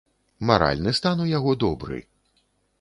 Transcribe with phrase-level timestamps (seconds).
[0.51, 2.03] Маральны стан у яго добры.